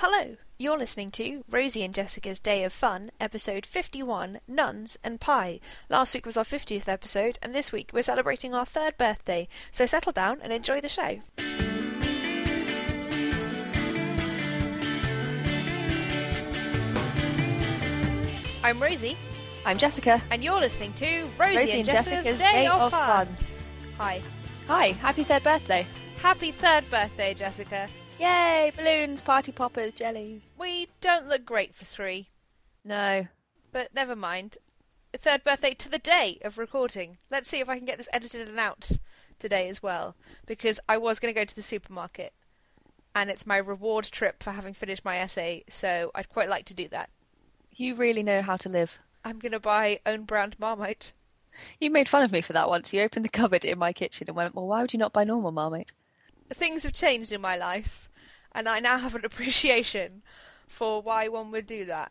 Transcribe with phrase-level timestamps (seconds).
[0.00, 5.58] Hello, you're listening to Rosie and Jessica's Day of Fun, episode 51 Nuns and Pie.
[5.88, 9.86] Last week was our 50th episode, and this week we're celebrating our third birthday, so
[9.86, 11.18] settle down and enjoy the show.
[18.62, 19.18] I'm Rosie,
[19.66, 20.22] I'm Jessica.
[20.30, 23.26] and you're listening to Rosie, and Jessica's, Day, of, fun.
[23.96, 24.22] Hi.
[24.68, 25.88] Hi, happy third birthday.
[26.18, 27.88] Happy third birthday, Jessica.
[28.18, 30.42] Yay, balloons, party poppers, jelly.
[30.58, 32.28] We don't look great for three.
[32.84, 33.28] No.
[33.70, 34.58] But never mind.
[35.16, 37.18] Third birthday to the day of recording.
[37.30, 38.90] Let's see if I can get this edited and out
[39.38, 40.16] today as well.
[40.46, 42.32] Because I was going to go to the supermarket.
[43.14, 46.74] And it's my reward trip for having finished my essay, so I'd quite like to
[46.74, 47.10] do that.
[47.74, 48.98] You really know how to live.
[49.24, 51.12] I'm going to buy own brand Marmite.
[51.80, 52.92] You made fun of me for that once.
[52.92, 55.24] You opened the cupboard in my kitchen and went, Well, why would you not buy
[55.24, 55.92] normal Marmite?
[56.50, 58.07] Things have changed in my life,
[58.58, 60.22] and I now have an appreciation
[60.66, 62.10] for why one would do that.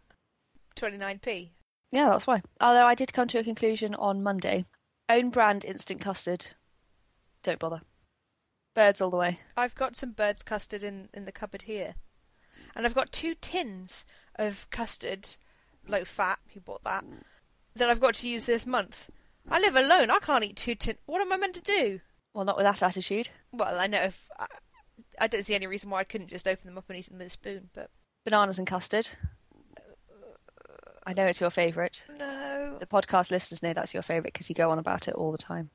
[0.77, 1.49] 29p.
[1.91, 2.41] Yeah, that's why.
[2.61, 4.63] Although I did come to a conclusion on Monday.
[5.09, 6.47] Own brand instant custard.
[7.43, 7.81] Don't bother.
[8.75, 9.39] Birds all the way.
[9.57, 11.95] I've got some bird's custard in, in the cupboard here.
[12.75, 15.27] And I've got two tins of custard,
[15.85, 17.03] low fat, who bought that,
[17.75, 19.09] that I've got to use this month.
[19.49, 20.99] I live alone, I can't eat two tins.
[21.07, 21.99] What am I meant to do?
[22.33, 23.29] Well, not with that attitude.
[23.51, 24.29] Well, I know if.
[24.39, 24.45] Uh,
[25.19, 27.17] I, don't see any reason why I couldn't just open them up and eat them
[27.17, 27.89] with a spoon, but.
[28.25, 29.09] Bananas and custard.
[31.05, 32.05] I know it's your favourite.
[32.19, 32.75] No.
[32.79, 35.37] The podcast listeners know that's your favourite because you go on about it all the
[35.37, 35.69] time.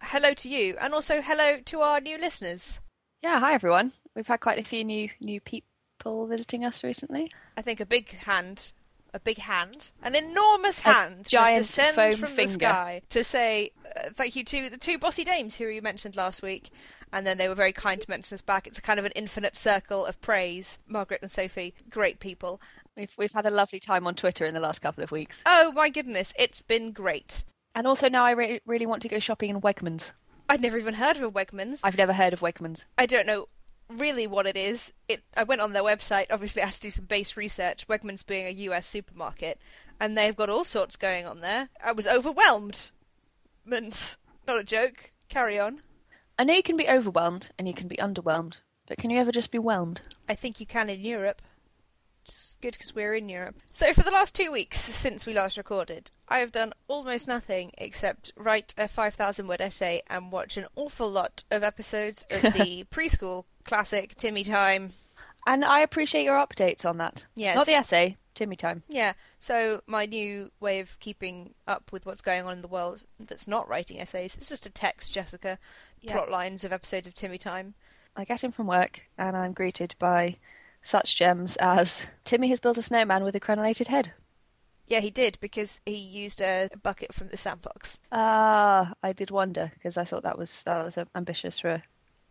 [0.00, 2.80] Hello to you, and also hello to our new listeners.
[3.22, 3.92] Yeah, hi everyone.
[4.16, 7.30] We've had quite a few new new people visiting us recently.
[7.56, 8.72] I think a big hand,
[9.14, 12.50] a big hand, an enormous A hand, giant must descend foam from the finger.
[12.50, 16.42] sky to say uh, thank you to the two bossy dames who you mentioned last
[16.42, 16.70] week,
[17.12, 18.66] and then they were very kind to mention us back.
[18.66, 20.78] It's a kind of an infinite circle of praise.
[20.86, 22.60] Margaret and Sophie, great people.
[22.96, 25.42] We've we've had a lovely time on Twitter in the last couple of weeks.
[25.46, 27.44] Oh my goodness, it's been great.
[27.74, 30.12] And also now I re- really want to go shopping in Wegmans.
[30.48, 31.80] I'd never even heard of a Wegmans.
[31.82, 32.84] I've never heard of Wegmans.
[32.98, 33.46] I don't know
[33.88, 34.92] really what it is.
[35.08, 35.22] It.
[35.36, 36.26] I went on their website.
[36.30, 37.86] Obviously, I had to do some base research.
[37.88, 39.58] Wegmans being a US supermarket,
[40.00, 41.68] and they've got all sorts going on there.
[41.82, 42.90] I was overwhelmed.
[43.64, 44.16] Mans,
[44.46, 45.10] not a joke.
[45.28, 45.80] Carry on.
[46.38, 49.32] I know you can be overwhelmed and you can be underwhelmed, but can you ever
[49.32, 50.00] just be whelmed?
[50.28, 51.42] I think you can in Europe.
[52.24, 53.56] It's good because we're in Europe.
[53.72, 57.72] So for the last two weeks since we last recorded, I have done almost nothing
[57.76, 62.84] except write a 5,000 word essay and watch an awful lot of episodes of the
[62.90, 64.92] preschool classic Timmy Time.
[65.46, 67.26] And I appreciate your updates on that.
[67.34, 67.56] Yes.
[67.56, 68.82] Not the essay, Timmy time.
[68.88, 73.04] Yeah, so my new way of keeping up with what's going on in the world
[73.20, 75.58] that's not writing essays, it's just a text, Jessica,
[76.00, 76.12] Yeah.
[76.14, 77.74] plot lines of episodes of Timmy Time.
[78.16, 80.36] I get in from work and I'm greeted by
[80.82, 84.12] such gems as Timmy has built a snowman with a crenellated head.
[84.86, 88.00] Yeah, he did because he used a bucket from the sandbox.
[88.10, 91.82] Ah, I did wonder because I thought that was that was uh, ambitious for a,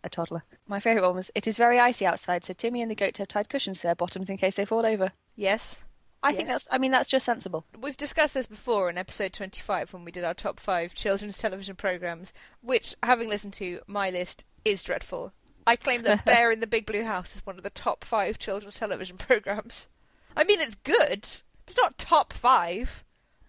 [0.03, 0.43] a toddler.
[0.67, 3.29] My favourite one was it is very icy outside, so Timmy and the goat have
[3.29, 5.13] tied cushions to their bottoms in case they fall over.
[5.35, 5.81] Yes.
[6.23, 7.65] I think that's I mean that's just sensible.
[7.79, 11.75] We've discussed this before in episode 25 when we did our top five children's television
[11.75, 15.33] programmes, which, having listened to my list, is dreadful.
[15.65, 18.37] I claim that Bear in the Big Blue House is one of the top five
[18.37, 19.87] children's television programmes.
[20.35, 21.23] I mean, it's good.
[21.67, 23.03] It's not top five.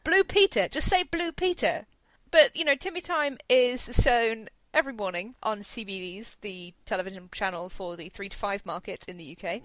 [0.04, 0.68] Blue Peter.
[0.68, 1.86] Just say Blue Peter.
[2.30, 7.96] But, you know, Timmy Time is shown every morning on CBeebies, the television channel for
[7.96, 9.60] the 3 to 5 market in the UK.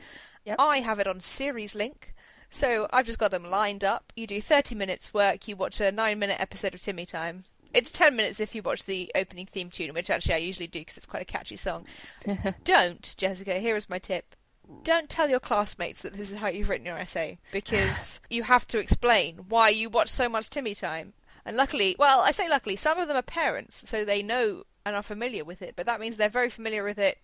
[0.45, 0.57] Yep.
[0.59, 2.13] I have it on Series Link.
[2.49, 4.13] So I've just got them lined up.
[4.15, 7.43] You do 30 minutes work, you watch a 9 minute episode of Timmy Time.
[7.73, 10.79] It's 10 minutes if you watch the opening theme tune, which actually I usually do
[10.79, 11.85] because it's quite a catchy song.
[12.63, 14.35] Don't, Jessica, here is my tip.
[14.83, 18.67] Don't tell your classmates that this is how you've written your essay because you have
[18.67, 21.13] to explain why you watch so much Timmy Time.
[21.45, 24.95] And luckily, well, I say luckily, some of them are parents, so they know and
[24.95, 27.19] are familiar with it, but that means they're very familiar with it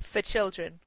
[0.00, 0.80] for children.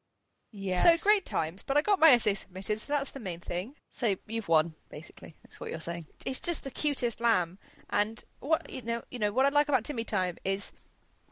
[0.60, 0.82] Yes.
[0.82, 3.76] So great times, but I got my essay submitted, so that's the main thing.
[3.90, 5.36] So you've won, basically.
[5.44, 6.08] That's what you're saying.
[6.26, 7.60] It's just the cutest lamb.
[7.92, 10.74] And what you know, you know what I like about Timmy Time is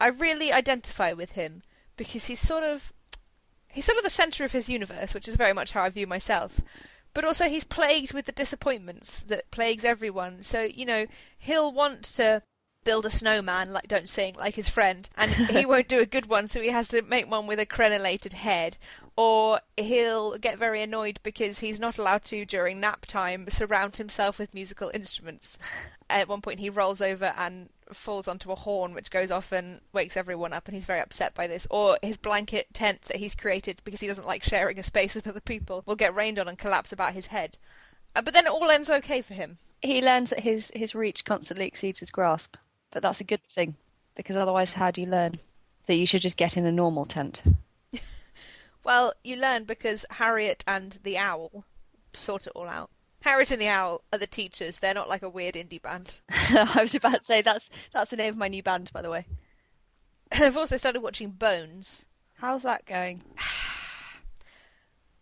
[0.00, 1.62] I really identify with him
[1.96, 2.92] because he's sort of
[3.72, 6.06] he's sort of the center of his universe, which is very much how I view
[6.06, 6.60] myself.
[7.12, 10.44] But also he's plagued with the disappointments that plagues everyone.
[10.44, 11.06] So, you know,
[11.36, 12.42] he'll want to
[12.86, 16.26] build a snowman, like don't sing, like his friend, and he won't do a good
[16.26, 18.78] one, so he has to make one with a crenellated head.
[19.16, 24.38] Or he'll get very annoyed because he's not allowed to, during nap time, surround himself
[24.38, 25.58] with musical instruments.
[26.08, 29.80] At one point, he rolls over and falls onto a horn, which goes off and
[29.92, 31.66] wakes everyone up, and he's very upset by this.
[31.68, 35.26] Or his blanket tent that he's created because he doesn't like sharing a space with
[35.26, 37.58] other people will get rained on and collapse about his head.
[38.14, 39.58] Uh, but then it all ends okay for him.
[39.82, 42.56] He learns that his, his reach constantly exceeds his grasp.
[42.90, 43.76] But that's a good thing,
[44.14, 45.38] because otherwise, how do you learn?
[45.86, 47.42] That you should just get in a normal tent.
[48.86, 51.64] Well, you learn because Harriet and the Owl
[52.12, 52.88] sort it all out.
[53.22, 54.78] Harriet and the Owl are the teachers.
[54.78, 56.20] They're not like a weird indie band.
[56.30, 59.10] I was about to say that's that's the name of my new band, by the
[59.10, 59.26] way.
[60.32, 62.06] I've also started watching Bones.
[62.34, 63.22] How's that going?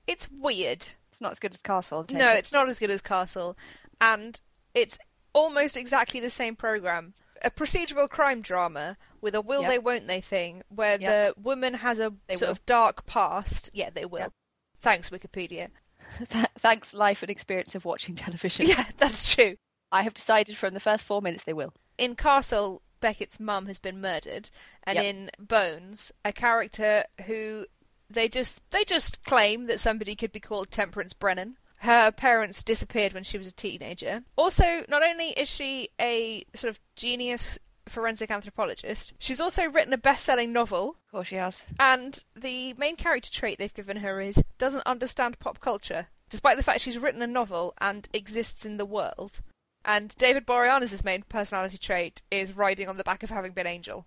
[0.07, 0.85] It's weird.
[1.11, 2.05] It's not as good as Castle.
[2.11, 2.37] No, it.
[2.37, 3.57] it's not as good as Castle,
[3.99, 4.39] and
[4.75, 4.99] it's
[5.33, 7.15] almost exactly the same program.
[7.43, 9.71] A procedural crime drama with a will Yep.
[9.71, 11.35] they won't they thing, where Yep.
[11.37, 12.53] the woman has a They sort will.
[12.53, 13.71] of dark past.
[13.73, 14.21] Yeah, they will.
[14.21, 14.33] Yep.
[14.81, 15.69] Thanks, Wikipedia.
[16.29, 18.67] Th- Thanks, life and experience of watching television.
[18.67, 19.57] Yeah, that's true.
[19.93, 21.73] I have decided from the first four minutes they will.
[21.99, 24.51] in Castle, Beckett's mum has been murdered,
[24.85, 27.67] and in Bones, a character who
[28.11, 31.57] they just they just claim that somebody could be called Temperance Brennan.
[31.85, 34.23] Her parents disappeared when she was a teenager.
[34.37, 39.99] Also, not only is she a sort of genius forensic anthropologist, she's also written a
[39.99, 40.97] best-selling novel.
[41.05, 41.67] Of course she has.
[41.79, 46.63] And the main character trait they've given her is doesn't understand pop culture, despite the
[46.63, 49.43] fact she's written a novel and exists in the world.
[49.85, 54.07] And David Boreanaz's main personality trait is riding on the back of having been Angel.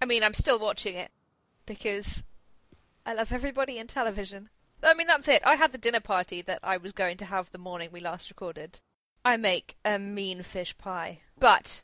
[0.00, 1.10] I mean, I'm still watching it
[1.66, 2.24] because
[3.04, 4.48] I love everybody in television.
[4.82, 5.42] I mean, that's it.
[5.44, 8.30] I had the dinner party that I was going to have the morning we last
[8.30, 8.80] recorded.
[9.24, 11.82] I make a mean fish pie, but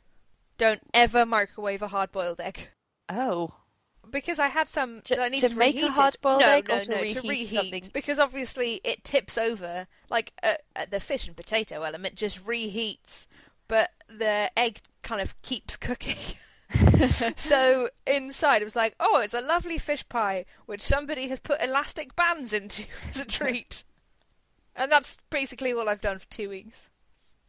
[0.57, 2.69] don't ever microwave a hard-boiled egg
[3.09, 3.49] Oh.
[4.09, 6.77] because I had some To- that I need to make a hard-boiled no, egg no,
[6.77, 7.83] or to no, reheat to reheat something?
[7.93, 9.87] because obviously it tips over.
[10.09, 13.27] Like uh, uh, the fish and potato element just reheats,
[13.67, 16.37] but the egg kind of keeps cooking.
[17.35, 21.61] so inside it was like, oh, it's a lovely fish pie which somebody has put
[21.61, 23.83] elastic bands into as a treat,
[24.75, 26.87] and that's basically all I've done for two weeks.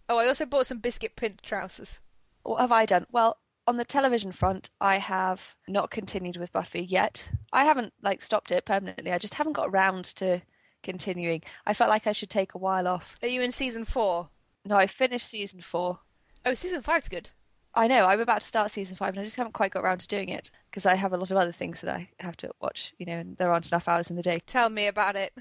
[0.09, 2.01] Oh, I also bought some biscuit print trousers.
[2.43, 3.07] What have I done?
[3.11, 7.31] Well, on the television front, I have not continued with Buffy yet.
[7.53, 9.11] I haven't like stopped it permanently.
[9.11, 10.43] I just haven't got around to
[10.83, 11.43] continuing.
[11.67, 13.17] I felt like I should take a while off.
[13.23, 14.29] Are you in season four?
[14.65, 15.99] No, I finished season four.
[16.45, 17.31] Oh, season five's good.
[17.77, 19.99] I know I'm about to start season five, and I just haven't quite got around
[19.99, 22.51] to doing it because I have a lot of other things that I have to
[22.61, 22.95] watch.
[22.99, 24.41] You know, and there aren't enough hours in the day.
[24.47, 25.35] Tell me about it.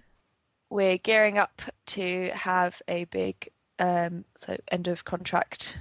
[0.70, 3.50] We're gearing up to have a big
[3.80, 5.78] um, so end of contract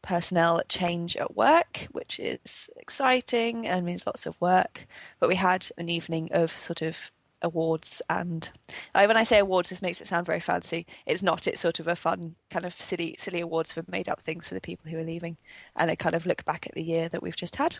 [0.00, 4.86] personnel change at work, which is exciting and means lots of work.
[5.18, 7.10] But we had an evening of sort of
[7.42, 8.50] awards and
[8.94, 11.80] uh, when I say awards this makes it sound very fancy it's not it's sort
[11.80, 14.90] of a fun kind of silly silly awards for made up things for the people
[14.90, 15.36] who are leaving
[15.76, 17.78] and a kind of look back at the year that we've just had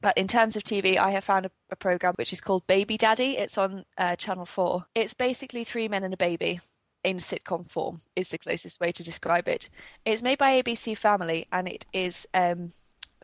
[0.00, 2.96] but in terms of TV, I have found a, a program which is called Baby
[2.96, 3.36] Daddy.
[3.36, 4.86] It's on uh, Channel 4.
[4.94, 6.60] It's basically three men and a baby
[7.04, 9.70] in sitcom form, is the closest way to describe it.
[10.04, 12.70] It's made by ABC Family and it is um,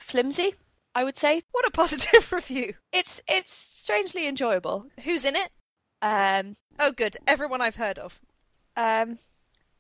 [0.00, 0.54] flimsy,
[0.94, 1.42] I would say.
[1.52, 2.74] What a positive review.
[2.92, 4.86] It's it's strangely enjoyable.
[5.02, 5.50] Who's in it?
[6.04, 7.16] Um, Oh, good.
[7.26, 8.20] Everyone I've heard of.
[8.76, 9.18] um,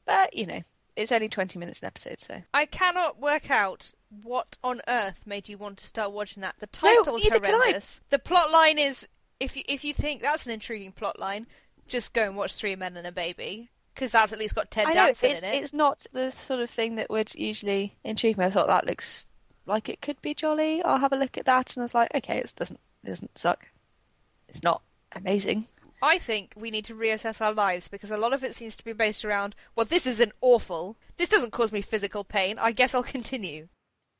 [0.06, 0.60] but, you know,
[0.96, 2.42] it's only 20 minutes an episode, so.
[2.52, 3.92] I cannot work out
[4.22, 6.56] what on earth made you want to start watching that.
[6.58, 7.38] The title's I.
[7.38, 8.00] horrendous.
[8.10, 9.08] The plot line is
[9.40, 11.46] if you if you think that's an intriguing plot line,
[11.88, 14.86] just go and watch Three Men and a Baby because that's at least got Ted
[14.92, 15.62] Danson in it.
[15.62, 18.44] it's not the sort of thing that would usually intrigue me.
[18.44, 19.26] I thought that looks
[19.66, 20.82] like it could be jolly.
[20.82, 23.36] I'll have a look at that, and I was like, okay, it doesn't it doesn't
[23.36, 23.68] suck.
[24.48, 25.64] It's not amazing.
[26.04, 28.84] I think we need to reassess our lives because a lot of it seems to
[28.84, 30.98] be based around, well, this isn't awful.
[31.16, 32.58] This doesn't cause me physical pain.
[32.58, 33.68] I guess I'll continue.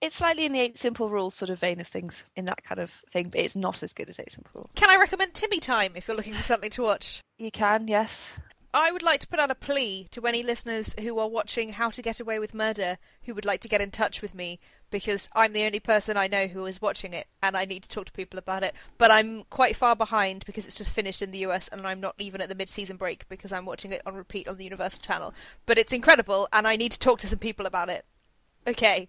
[0.00, 2.80] It's slightly in the Eight Simple Rules sort of vein of things, in that kind
[2.80, 4.72] of thing, but it's not as good as Eight Simple Rules.
[4.74, 7.20] Can I recommend Timmy Time if you're looking for something to watch?
[7.38, 8.38] You can, yes.
[8.74, 11.90] I would like to put out a plea to any listeners who are watching How
[11.90, 14.58] to Get Away with Murder who would like to get in touch with me
[14.90, 17.88] because I'm the only person I know who is watching it and I need to
[17.88, 18.74] talk to people about it.
[18.98, 22.16] But I'm quite far behind because it's just finished in the US and I'm not
[22.18, 25.02] even at the mid season break because I'm watching it on repeat on the Universal
[25.02, 25.32] Channel.
[25.66, 28.04] But it's incredible and I need to talk to some people about it.
[28.66, 29.08] Okay.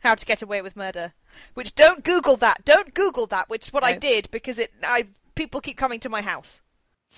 [0.00, 1.12] How to Get Away with Murder.
[1.54, 2.64] Which don't Google that.
[2.64, 6.08] Don't Google that, which is what I did because it I people keep coming to
[6.08, 6.60] my house.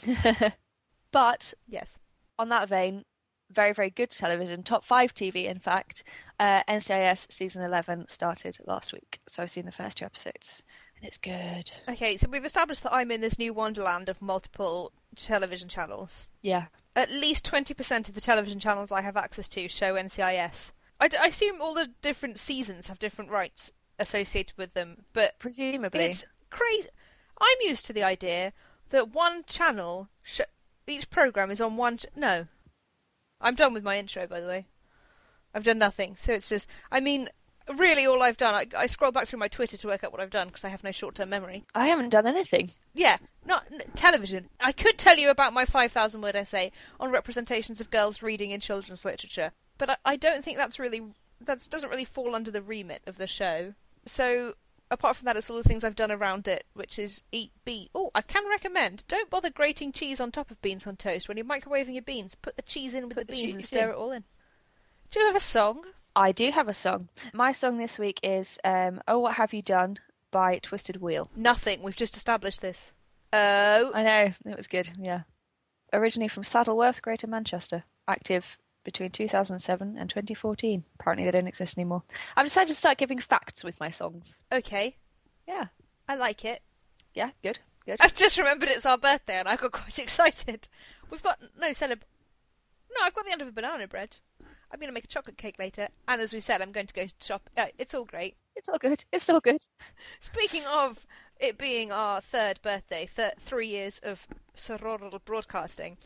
[1.12, 1.98] But Yes.
[2.38, 3.04] on that vein,
[3.50, 6.02] very, very good television, top five TV, in fact.
[6.38, 10.62] Uh, NCIS season 11 started last week, so I've seen the first two episodes,
[10.96, 11.70] and it's good.
[11.88, 16.28] Okay, so we've established that I'm in this new wonderland of multiple television channels.
[16.42, 16.66] Yeah.
[16.94, 20.72] At least 20% of the television channels I have access to show NCIS.
[21.00, 25.38] I, d- I assume all the different seasons have different rights associated with them, but
[25.38, 26.04] Presumably.
[26.04, 26.88] it's crazy.
[27.40, 28.52] I'm used to the idea
[28.90, 30.40] that one channel, sh-
[30.90, 31.98] each program is on one.
[31.98, 32.46] Ch- no.
[33.40, 34.66] I'm done with my intro, by the way.
[35.54, 36.68] I've done nothing, so it's just.
[36.90, 37.28] I mean,
[37.76, 38.54] really, all I've done.
[38.54, 40.68] I, I scroll back through my Twitter to work out what I've done because I
[40.68, 41.64] have no short-term memory.
[41.74, 42.68] I haven't done anything.
[42.94, 44.48] Yeah, not n- television.
[44.60, 48.60] I could tell you about my 5,000 word essay on representations of girls reading in
[48.60, 51.02] children's literature, but I, I don't think that's really
[51.40, 53.74] that doesn't really fall under the remit of the show.
[54.04, 54.54] So
[54.90, 57.88] apart from that, it's all the things I've done around it, which is eat bean.
[57.94, 59.04] Oh, I can recommend.
[59.08, 62.34] Don't bother grating cheese on top of beans on toast when you're microwaving your beans.
[62.34, 63.90] Put the cheese in with Put the the beans and stir in.
[63.90, 64.24] it all in.
[65.10, 65.82] Do you have a song?
[66.16, 67.08] I do have a song.
[67.32, 69.98] My song this week is um, Oh What Have You Done
[70.30, 71.30] by Twisted Wheel.
[71.36, 71.82] Nothing.
[71.82, 72.92] We've just established this.
[73.32, 75.22] Oh, I know, it was good, yeah.
[75.92, 77.84] Originally from Saddleworth, Greater Manchester.
[78.06, 80.84] Active between 2007 and 2014.
[80.98, 82.02] Apparently they don't exist anymore.
[82.36, 84.34] I've decided to start giving facts with my songs.
[84.50, 84.96] okay.
[85.46, 85.66] Yeah,
[86.08, 86.62] I like it.
[87.14, 87.98] yeah, good, good.
[88.00, 90.68] I've just remembered it's our birthday and I got quite excited.
[91.10, 92.00] We've got no celeb.
[92.90, 94.16] No, I've got the end of a banana bread.
[94.70, 96.92] I'm going to make a chocolate cake later, and as we said, I'm going to
[96.94, 97.48] go to shop.
[97.56, 98.36] Uh, it's all great.
[98.54, 99.62] It's all good, it's all good.
[100.20, 101.06] Speaking of
[101.40, 105.96] it being our third birthday, th- three years of sororal broadcasting,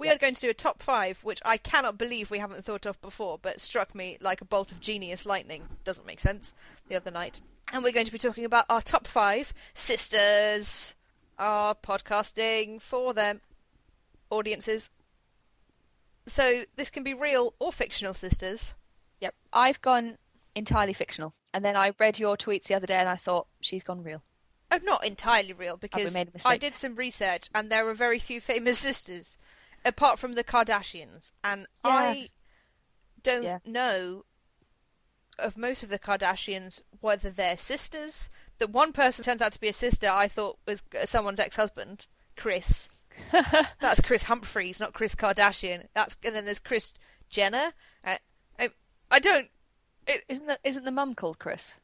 [0.00, 2.86] we are going to do a top five, which I cannot believe we haven't thought
[2.86, 5.64] of before, but struck me like a bolt of genius lightning.
[5.84, 6.52] Doesn't make sense.
[6.88, 7.40] The other night,
[7.72, 10.96] and we're going to be talking about our top five sisters,
[11.38, 13.40] our podcasting for them
[14.30, 14.90] audiences.
[16.26, 18.74] So this can be real or fictional sisters.
[19.20, 20.18] Yep, I've gone
[20.54, 21.34] entirely fictional.
[21.52, 24.22] And then I read your tweets the other day and I thought, she's gone real.
[24.72, 28.78] Oh, not entirely real because I did some research and there are very few famous
[28.88, 29.36] sisters,
[29.84, 31.90] apart from the Kardashians, and Yeah.
[31.90, 32.28] I
[33.22, 33.58] don't Yeah.
[33.64, 34.24] know
[35.38, 38.28] of most of the Kardashians whether they're sisters.
[38.58, 42.06] The one person turns out to be a sister I thought was someone's ex-husband,
[42.36, 42.88] Chris.
[43.80, 45.88] That's Kris Humphries, not Chris Kardashian.
[45.94, 46.92] That's and then there's Kris
[47.30, 47.72] Jenner.
[48.04, 48.16] Uh,
[48.58, 48.70] I,
[49.10, 49.48] I don't.
[50.28, 51.76] Isn't the, isn't the mum called Chris?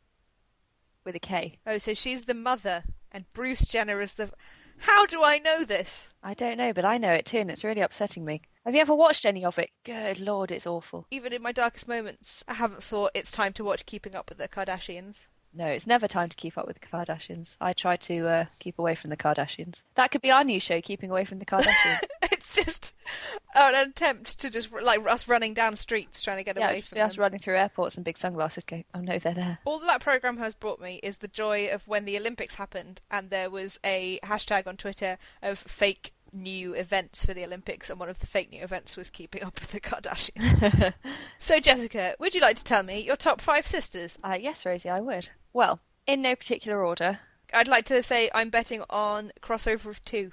[1.04, 1.58] With a K?
[1.66, 4.30] Oh, so she's the mother, and Bruce Jenner is the.
[4.78, 6.10] How do I know this?
[6.22, 8.42] I don't know, but I know it too, and it's really upsetting me.
[8.64, 9.70] Have you ever watched any of it?
[9.84, 11.06] Good lord, it's awful.
[11.10, 14.38] Even in my darkest moments, I haven't thought it's time to watch Keeping Up with
[14.38, 15.26] the Kardashians.
[15.54, 17.56] No, it's never time to keep up with the Kardashians.
[17.60, 19.82] I try to uh, keep away from the Kardashians.
[19.94, 22.00] That could be our new show, Keeping Away from the Kardashians.
[22.30, 22.92] it's just
[23.54, 27.00] an attempt to just like us running down streets trying to get yeah, away from
[27.00, 27.22] us them.
[27.22, 29.58] running through airports and big sunglasses going, oh no, they're there.
[29.64, 33.30] All that program has brought me is the joy of when the Olympics happened and
[33.30, 38.08] there was a hashtag on Twitter of fake new events for the Olympics, and one
[38.08, 40.92] of the fake new events was Keeping Up with the Kardashians.
[41.38, 44.18] so, Jessica, would you like to tell me your top five sisters?
[44.22, 45.30] Uh, yes, Rosie, I would.
[45.52, 47.20] Well, in no particular order.
[47.52, 50.32] I'd like to say I'm betting on crossover of two.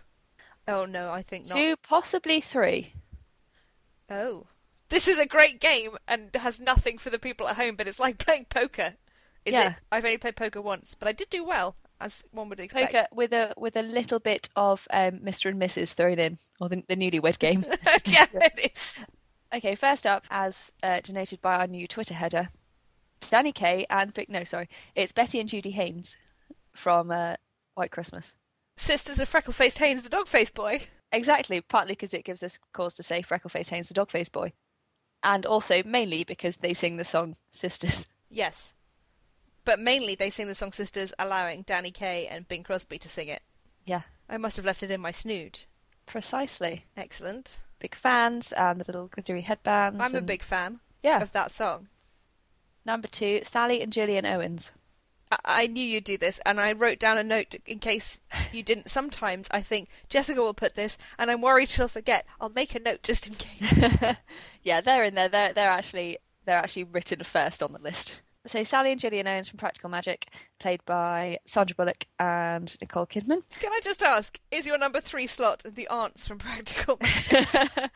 [0.67, 1.57] Oh no, I think not.
[1.57, 2.93] Two, possibly three.
[4.09, 4.47] Oh.
[4.89, 7.99] This is a great game and has nothing for the people at home, but it's
[7.99, 8.93] like playing poker.
[9.45, 9.71] Is Yeah.
[9.71, 9.75] it?
[9.91, 12.93] I've only played poker once, but I did do well, as one would expect.
[12.93, 15.49] Poker with a with a little bit of um, Mr.
[15.49, 15.93] and Mrs.
[15.93, 17.63] thrown in, or the, the newlywed game.
[18.05, 18.99] yeah, it is.
[19.53, 22.49] Okay, first up, as uh, denoted by our new Twitter header,
[23.29, 24.17] Danny Kaye and.
[24.29, 26.15] No, sorry, it's Betty and Judy Haynes
[26.73, 27.35] from uh,
[27.73, 28.35] White Christmas.
[28.75, 30.83] Sisters of Freckle-Faced Haynes, the dog-faced boy.
[31.11, 34.51] Exactly, partly because it gives us cause to say Freckleface Haynes, the dog-faced boy,
[35.21, 38.73] and also mainly because they sing the song "Sisters." Yes.
[39.63, 43.27] But mainly they sing the song Sisters, allowing Danny Kaye and Bing Crosby to sing
[43.27, 43.43] it.
[43.85, 45.59] Yeah, I must have left it in my snood.
[46.05, 46.85] precisely.
[46.95, 47.59] Excellent.
[47.79, 49.99] Big fans and the little glittery headbands.
[49.99, 51.21] I'm a big fan yeah.
[51.21, 51.89] of that song.
[52.85, 54.71] Number two, Sally and Gillian Owens.
[55.43, 58.19] I-, knew you'd do this, and I wrote down a note in case
[58.51, 58.89] you didn't.
[58.89, 62.25] Sometimes I think Jessica will put this, and I'm worried she'll forget.
[62.39, 64.15] I'll make a note just in case.
[64.63, 65.29] yeah, they're in there.
[65.29, 68.19] They're they're actually they're actually written first on the list.
[68.45, 70.27] So Sally and Gillian Owens from Practical Magic,
[70.59, 73.41] played by Sandra Bullock and Nicole Kidman.
[73.61, 77.47] Can I just ask, is your number three slot the aunts from Practical Magic?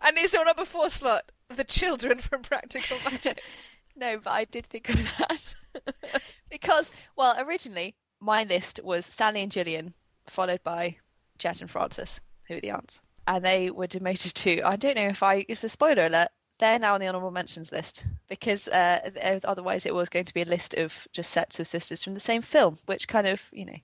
[0.00, 3.42] and is your number four slot the children from Practical Magic?
[3.96, 5.54] no, but I did think of that
[6.50, 9.94] because, well, originally my list was Sally and Gillian,
[10.28, 10.96] followed by
[11.38, 13.00] Jet and Frances, who are the aunts.
[13.26, 14.62] and they were demoted to.
[14.62, 15.44] I don't know if I.
[15.48, 16.28] It's a spoiler alert.
[16.58, 20.42] They're now on the honourable mentions list because uh, otherwise it was going to be
[20.42, 23.64] a list of just sets of sisters from the same film, which kind of you
[23.64, 23.78] know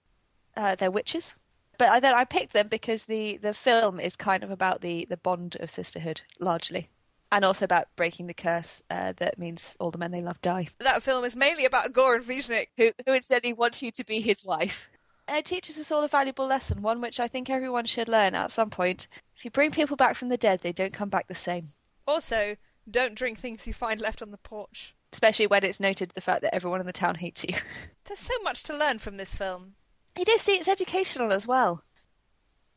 [0.56, 1.34] uh, they're witches.
[1.78, 5.06] But I, then I picked them because the the film is kind of about the
[5.08, 6.88] the bond of sisterhood largely.
[7.30, 10.68] And also about breaking the curse uh, that means all the men they love die.
[10.78, 12.68] That film is mainly about Goran Visnjic.
[12.78, 14.88] Who, who instead wants you to be his wife.
[15.28, 18.50] It teaches us all a valuable lesson, one which I think everyone should learn at
[18.50, 19.08] some point.
[19.36, 21.68] If you bring people back from the dead, they don't come back the same.
[22.06, 22.56] Also,
[22.90, 24.94] don't drink things you find left on the porch.
[25.12, 27.54] Especially when it's noted the fact that everyone in the town hates you.
[28.06, 29.74] There's so much to learn from this film.
[30.16, 31.82] It is, see, it's educational as well.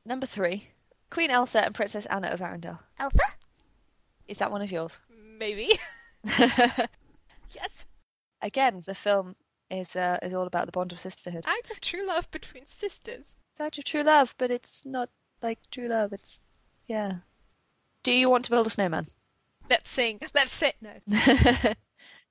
[0.05, 0.67] Number three
[1.09, 2.79] Queen Elsa and Princess Anna of Arendelle.
[2.99, 3.19] Elsa?
[4.27, 4.99] Is that one of yours?
[5.39, 5.79] Maybe.
[6.25, 7.85] yes.
[8.41, 9.35] Again, the film
[9.69, 11.45] is uh, is all about the bond of sisterhood.
[11.47, 13.33] Act of true love between sisters.
[13.53, 15.09] It's act of true love, but it's not
[15.41, 16.13] like true love.
[16.13, 16.39] It's
[16.87, 17.17] yeah.
[18.03, 19.07] Do you want to build a snowman?
[19.69, 20.19] Let's sing.
[20.33, 20.75] Let's sit.
[20.81, 20.93] No.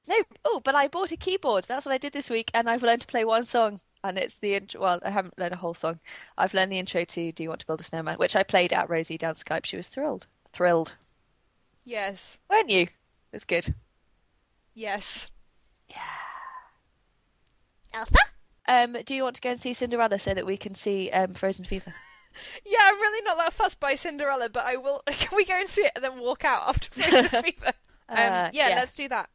[0.09, 0.17] no.
[0.45, 1.65] Oh, but I bought a keyboard.
[1.65, 4.35] That's what I did this week, and I've learned to play one song, and it's
[4.35, 4.81] the intro.
[4.83, 6.01] Well, I haven't learned a whole song.
[6.37, 8.73] I've learned the intro to "Do You Want to Build a Snowman," which I played
[8.73, 9.65] at Rosie down Skype.
[9.65, 10.27] She was thrilled.
[10.53, 10.95] Thrilled.
[11.85, 12.39] Yes.
[12.49, 12.83] Weren't you?
[12.83, 12.91] It
[13.33, 13.75] was good.
[14.75, 15.31] Yes.
[15.89, 15.97] Yeah.
[17.93, 18.19] Alpha?
[18.69, 21.33] Um, do you want to go and see Cinderella so that we can see um,
[21.33, 21.95] Frozen Fever?
[22.65, 25.03] Yeah, I'm really not that fussed by Cinderella, but I will.
[25.09, 27.73] Can we go and see it and then walk out after Frozen Fever?
[28.09, 28.75] Um, Uh, yeah, yeah.
[28.77, 29.29] let's do that.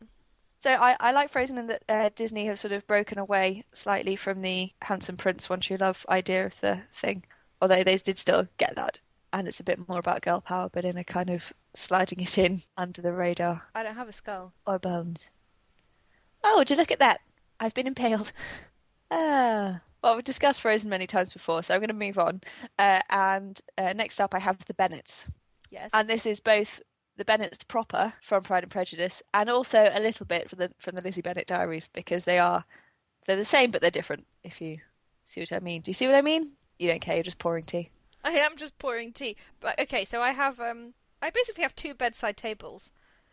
[0.60, 4.16] So I, I like Frozen in that uh, Disney have sort of broken away slightly
[4.16, 7.26] from the handsome prince, one true love idea of the thing.
[7.62, 9.02] Although they did still get that,
[9.34, 12.38] and it's a bit more about girl power, but in a kind of sliding it
[12.38, 14.54] in under the radar I don't have a skull.
[14.66, 15.30] or bones.
[16.44, 17.22] Oh, would you look at that?
[17.60, 18.32] I've been impaled.
[19.12, 19.82] Ah.
[20.04, 22.42] Well, we've discussed Frozen many times before, so I'm going to move on.
[22.78, 25.28] Uh, and uh, next up, I have the Bennets.
[25.72, 25.90] Yes.
[25.94, 26.82] and this is both
[27.18, 30.96] the Bennets proper from Pride and Prejudice, and also a little bit from the from
[30.96, 32.66] the Lizzie Bennet Diaries because they are
[33.28, 34.26] they're the same but they're different.
[34.44, 34.80] If you
[35.26, 36.56] see what I mean, do you see what I mean?
[36.80, 37.16] You don't care.
[37.16, 37.90] You're just pouring tea.
[38.24, 39.38] I am just pouring tea.
[39.60, 40.94] But okay, so I have um
[41.26, 42.92] I basically have two bedside tables.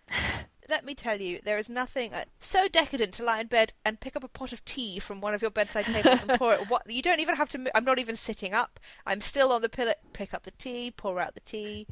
[0.71, 4.01] Let me tell you, there is nothing uh, so decadent to lie in bed and
[4.01, 6.61] pick up a pot of tea from one of your bedside tables and pour it.
[6.71, 7.71] What you don't even have to.
[7.77, 8.81] I'm not even sitting up.
[9.05, 9.93] I'm still on the pillow.
[10.15, 11.87] Pick up the tea, pour out the tea.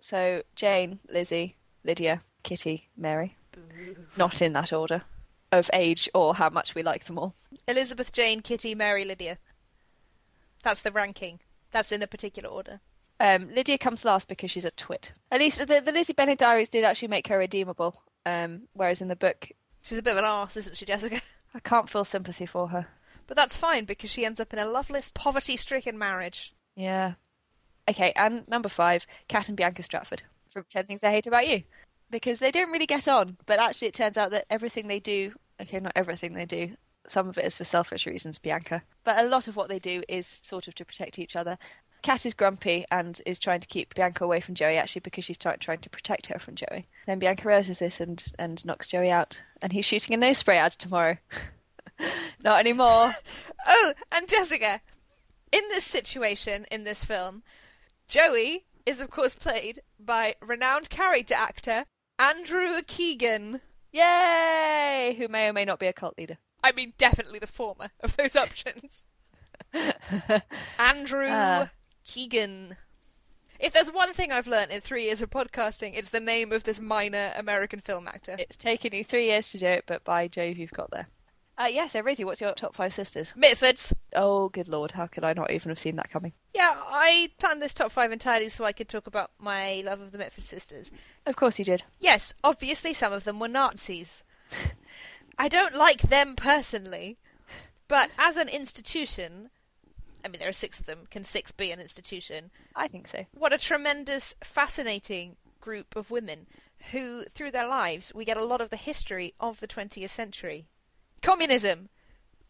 [0.00, 3.36] So Jane, Lizzie, Lydia, Kitty, Mary,
[4.16, 5.02] not in that order
[5.52, 7.36] of age or how much we like them all.
[7.68, 9.38] Elizabeth, Jane, Kitty, Mary, Lydia.
[10.64, 11.38] That's the ranking.
[11.70, 12.80] That's in a particular order.
[13.20, 15.12] Um, Lydia comes last because she's a twit.
[15.30, 19.08] At least the, the Lizzie Bennet Diaries did actually make her redeemable, um, whereas in
[19.08, 19.50] the book,
[19.82, 21.20] She's a bit of an arse, isn't she, Jessica?
[21.54, 22.86] I can't feel sympathy for her.
[23.26, 26.54] But that's fine because she ends up in a loveless, poverty-stricken marriage.
[26.76, 27.14] Yeah.
[27.88, 31.62] Okay, and number five, Kat and Bianca Stratford from 10 Things I Hate About You.
[32.10, 35.32] Because they don't really get on, but actually it turns out that everything they do,
[35.60, 36.74] okay, not everything they do,
[37.06, 40.02] some of it is for selfish reasons, Bianca, but a lot of what they do
[40.08, 41.56] is sort of to protect each other.
[42.02, 45.38] Kat is grumpy and is trying to keep Bianca away from Joey actually because she's
[45.38, 46.88] try- trying to protect her from Joey.
[47.06, 50.58] Then Bianca realizes this and, and knocks Joey out, and he's shooting a nose spray
[50.58, 51.18] ad tomorrow.
[52.44, 53.14] not anymore.
[53.66, 54.80] Oh, and Jessica,
[55.52, 57.42] in this situation, in this film,
[58.08, 61.84] Joey is of course played by renowned character actor
[62.18, 63.60] Andrew Keegan.
[63.92, 65.14] Yay!
[65.18, 66.38] Who may or may not be a cult leader.
[66.64, 69.04] I mean, definitely the former of those options.
[70.78, 71.70] Andrew Ah.
[72.10, 72.76] Keegan.
[73.60, 76.64] If there's one thing I've learned in three years of podcasting, it's the name of
[76.64, 78.34] this minor American film actor.
[78.36, 81.06] It's taken you three years to do it, but by Jove, you've got there.
[81.56, 83.32] Uh, yeah, so Rosie, what's your top five sisters?
[83.38, 83.92] Mitfords.
[84.16, 86.32] Oh, good lord, how could I not even have seen that coming?
[86.52, 90.10] Yeah, I planned this top five entirely so I could talk about my love of
[90.10, 90.90] the Mitford sisters.
[91.26, 91.84] Of course you did.
[92.00, 94.24] Yes, obviously some of them were Nazis.
[95.38, 97.18] I don't like them personally,
[97.86, 99.50] but as an institution,
[100.24, 101.06] I mean, there are six of them.
[101.10, 102.50] Can six be an institution?
[102.76, 103.26] I think so.
[103.32, 106.46] What a tremendous, fascinating group of women
[106.92, 110.66] who, through their lives, we get a lot of the history of the 20th century.
[111.22, 111.88] Communism,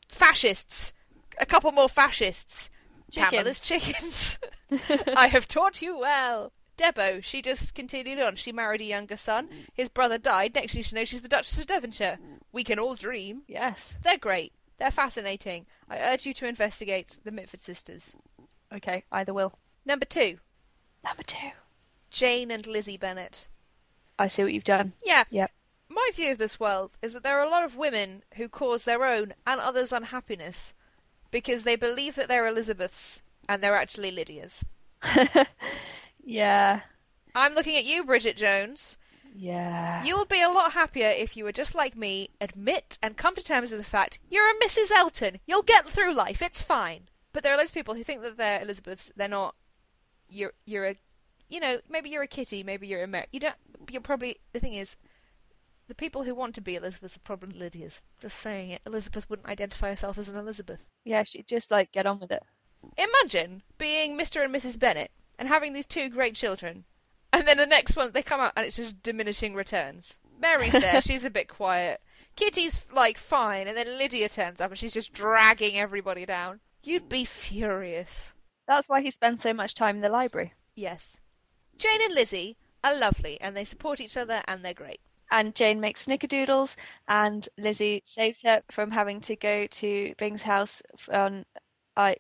[0.08, 0.92] fascists,
[1.38, 2.70] a couple more fascists,
[3.10, 3.30] Chickens.
[3.30, 4.38] Pamela's chickens.
[5.16, 6.52] I have taught you well.
[6.76, 8.36] Debo, she just continued on.
[8.36, 9.48] She married a younger son.
[9.74, 10.54] His brother died.
[10.54, 12.18] Next thing you know, she's the Duchess of Devonshire.
[12.52, 13.42] We can all dream.
[13.46, 13.98] Yes.
[14.02, 14.52] They're great.
[14.80, 15.66] They're fascinating.
[15.88, 18.16] I urge you to investigate the Mitford sisters.
[18.74, 19.52] Okay, either will.
[19.84, 20.38] Number two,
[21.04, 21.50] Number two.
[22.10, 23.46] Jane and Lizzie Bennet.
[24.18, 24.94] I see what you've done.
[25.04, 25.50] Yeah, Yep.
[25.88, 28.84] my view of this world is that there are a lot of women who cause
[28.84, 30.74] their own and others' unhappiness
[31.30, 34.64] because they believe that they're Elizabeths and they're actually Lydias.
[36.22, 36.80] Yeah.
[37.34, 38.96] I'm looking at you, Bridget Jones.
[39.32, 40.04] Yeah.
[40.04, 43.34] You will be a lot happier if you were just like me, admit and come
[43.36, 44.90] to terms with the fact you're a Mrs.
[44.90, 45.38] Elton.
[45.46, 46.42] You'll get through life.
[46.42, 47.08] It's fine.
[47.32, 49.12] But there are loads of people who think that they're Elizabeths.
[49.16, 49.54] They're not.
[50.28, 50.96] You're you're a,
[51.48, 52.62] you know, maybe you're a Kitty.
[52.62, 53.26] Maybe you're a Mer.
[53.32, 53.54] You don't.
[53.90, 54.96] You're probably the thing is,
[55.88, 58.02] the people who want to be Elizabeth are probably Lydia's.
[58.20, 58.80] Just saying it.
[58.86, 60.80] Elizabeth wouldn't identify herself as an Elizabeth.
[61.04, 62.42] Yeah, she'd just like get on with it.
[62.96, 64.44] Imagine being Mr.
[64.44, 64.78] and Mrs.
[64.78, 66.84] Bennet and having these two great children,
[67.32, 70.18] and then the next one they come out and it's just diminishing returns.
[70.40, 72.00] Mary's there, she's a bit quiet.
[72.36, 76.60] Kitty's like fine, and then Lydia turns up and she's just dragging everybody down.
[76.82, 78.34] You'd be furious.
[78.66, 80.52] That's why he spends so much time in the library.
[80.74, 81.20] Yes.
[81.76, 85.00] Jane and Lizzie are lovely and they support each other and they're great.
[85.30, 86.74] And Jane makes snickerdoodles,
[87.06, 91.46] and Lizzie saves her from having to go to Bing's house on.
[91.96, 92.16] I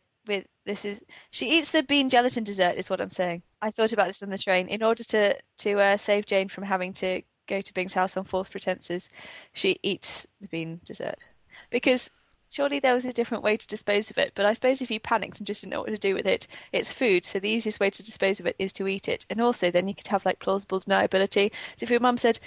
[0.66, 3.42] this is she eats the bean gelatin dessert is what I'm saying.
[3.62, 4.68] I thought about this on the train.
[4.68, 8.24] In order to to uh, save Jane from having to go to Bing's house on
[8.24, 9.10] false pretenses,
[9.52, 11.24] she eats the bean dessert
[11.70, 12.10] because
[12.50, 14.32] surely there was a different way to dispose of it.
[14.34, 16.46] But I suppose if you panicked and just didn't know what to do with it,
[16.72, 19.24] it's food, so the easiest way to dispose of it is to eat it.
[19.30, 21.52] And also, then you could have like plausible deniability.
[21.76, 22.40] So if your mum said,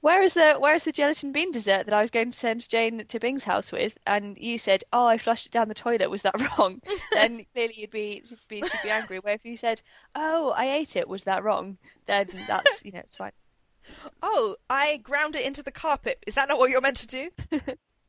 [0.00, 2.68] where is the where is the gelatin bean dessert that I was going to send
[2.68, 3.98] Jane to Bing's house with?
[4.06, 6.10] And you said, "Oh, I flushed it down the toilet.
[6.10, 6.80] Was that wrong?"
[7.12, 9.18] then clearly you'd be you'd be, you'd be angry.
[9.18, 9.82] Where if you said,
[10.14, 11.08] "Oh, I ate it.
[11.08, 13.32] Was that wrong?" Then that's you know it's fine.
[14.22, 16.22] Oh, I ground it into the carpet.
[16.26, 17.30] Is that not what you're meant to do?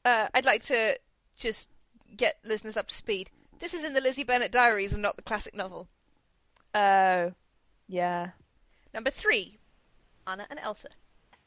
[0.06, 1.00] uh, I'd like to
[1.38, 1.70] just
[2.16, 3.32] get listeners up to speed.
[3.60, 5.88] This is in the Lizzie Bennet Diaries and not the classic novel.
[6.76, 7.32] Oh,
[7.88, 8.32] yeah.
[8.94, 9.60] Number three,
[10.28, 10.90] Anna and Elsa.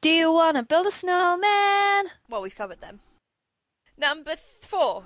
[0.05, 2.11] Do you want to build a snowman?
[2.29, 3.01] Well, we've covered them.
[3.97, 5.05] Number four.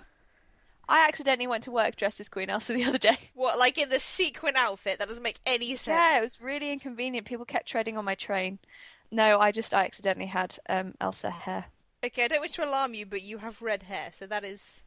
[0.88, 3.16] I accidentally went to work dressed as Queen Elsa the other day.
[3.34, 4.98] What, like in the sequin outfit?
[4.98, 5.87] That doesn't make any sense.
[5.94, 7.28] Yeah, it was really inconvenient.
[7.28, 8.58] People kept treading on my train.
[9.12, 11.66] No, I just I accidentally had um, Elsa hair.
[12.04, 14.82] Okay, I don't wish to alarm you, but you have red hair, so that is.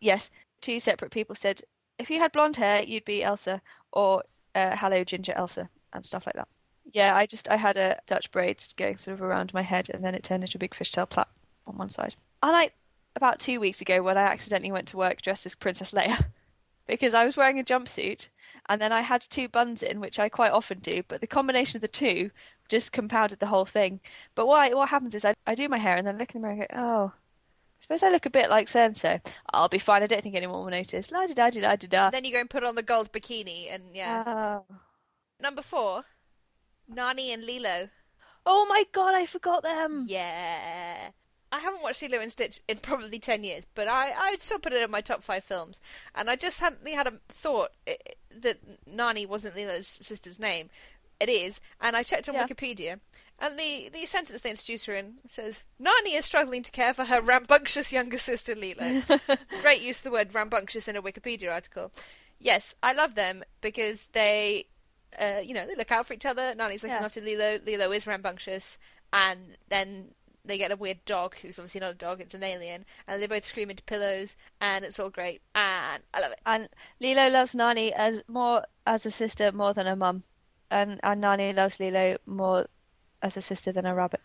[0.00, 0.28] Yes,
[0.60, 1.60] two separate people said
[2.00, 4.24] if you had blonde hair, you'd be Elsa, or
[4.56, 6.48] uh, hello ginger Elsa, and stuff like that.
[6.92, 10.04] Yeah, I just I had a Dutch braids going sort of around my head, and
[10.04, 11.26] then it turned into a big fishtail plait
[11.66, 12.14] on one side.
[12.42, 12.74] I like
[13.16, 16.26] about two weeks ago when I accidentally went to work dressed as Princess Leia
[16.86, 18.28] because I was wearing a jumpsuit,
[18.68, 21.78] and then I had two buns in, which I quite often do, but the combination
[21.78, 22.30] of the two
[22.68, 24.00] just compounded the whole thing.
[24.34, 26.34] But what I, what happens is I I do my hair and then I look
[26.34, 27.12] in the mirror and go, oh.
[27.14, 29.18] I suppose I look a bit like so and so.
[29.52, 30.04] I'll be fine.
[30.04, 31.10] I don't think anyone will notice.
[31.10, 32.10] La da di da di da.
[32.10, 34.22] Then you go and put on the gold bikini, and yeah.
[34.24, 34.64] Oh.
[35.40, 36.04] Number four,
[36.94, 37.88] Nani and Lilo.
[38.44, 40.04] Oh my god, I forgot them.
[40.08, 41.10] Yeah.
[41.50, 44.72] I haven't watched Lilo and Stitch in probably 10 years, but I, I'd still put
[44.72, 45.80] it in my top five films.
[46.14, 47.94] And I just hadn't had a thought eh,
[48.40, 50.70] that Nani wasn't Lilo's sister's name.
[51.20, 51.60] It is.
[51.80, 52.46] And I checked on Yeah.
[52.46, 53.00] Wikipedia.
[53.38, 57.04] And the, the sentence they introduce her in says, Nani is struggling to care for
[57.04, 59.02] her rambunctious younger sister Lilo.
[59.60, 61.92] Great use of the word rambunctious in a Wikipedia article.
[62.38, 64.66] Yes, I love them because they,
[65.20, 66.54] uh, you know, they look out for each other.
[66.54, 67.04] Nani's looking Yeah.
[67.04, 67.58] after Lilo.
[67.64, 68.78] Lilo is rambunctious.
[69.12, 72.84] And then they get a weird dog who's obviously not a dog, it's an alien.
[73.06, 74.36] And they both scream into pillows.
[74.60, 75.42] And it's all great.
[75.54, 76.40] And I love it.
[76.46, 76.68] And
[77.00, 80.24] Lilo loves Nani as more as a sister more than a mum,
[80.70, 82.66] and and Nani loves Lilo more
[83.22, 84.20] as a sister than a rabbit.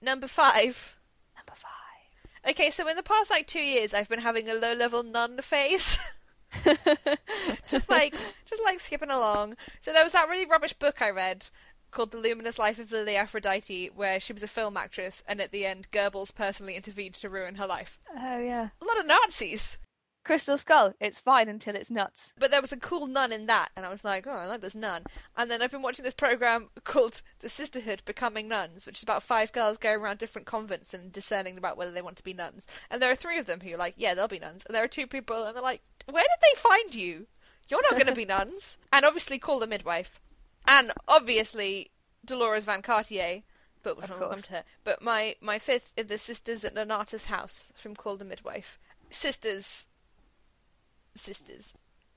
[0.00, 0.96] Number five.
[1.36, 2.50] Number five.
[2.52, 5.98] Okay, so in the past like two years, I've been having a low-level nun phase.
[7.68, 8.14] just like
[8.46, 9.56] just like skipping along.
[9.80, 11.48] So there was that really rubbish book I read
[11.90, 15.52] called The Luminous Life of Lily Aphrodite, where she was a film actress, and at
[15.52, 17.98] the end, Goebbels personally intervened to ruin her life.
[18.16, 18.68] Oh yeah.
[18.80, 19.78] A lot of Nazis.
[20.28, 20.92] Crystal Skull.
[21.00, 22.34] It's fine until it's nuts.
[22.38, 24.60] But there was a cool nun in that, and I was like, oh, I like
[24.60, 25.04] this nun.
[25.34, 29.22] And then I've been watching this program called The Sisterhood Becoming Nuns, which is about
[29.22, 32.66] five girls going around different convents and discerning about whether they want to be nuns.
[32.90, 34.66] And there are three of them who are like, yeah, they'll be nuns.
[34.66, 37.26] And there are two people, and they're like, where did they find you?
[37.70, 38.76] You're not going to be nuns.
[38.92, 40.20] And obviously, call the midwife.
[40.66, 41.90] And obviously,
[42.26, 43.44] Deloris Van Cartier.
[43.82, 44.64] But we'll come to her.
[44.84, 48.78] But my, my fifth is the sisters at Nonnatus house from Call the Midwife.
[49.08, 49.86] Sisters
[51.18, 51.74] sisters.